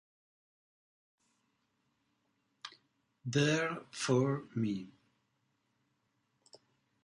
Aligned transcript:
There 3.23 3.85
for 3.91 4.45
Me 4.55 4.89